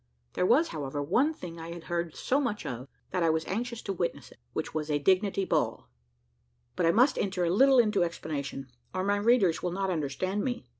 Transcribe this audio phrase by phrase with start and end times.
[0.33, 3.83] There was, however, one thing I had heard so much of, that I was anxious
[3.83, 5.91] to witness it, which was a dignity ball.
[6.75, 10.65] But I must enter a little into explanation, or my readers will not understand me.